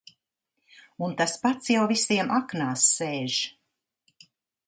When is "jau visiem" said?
1.75-2.33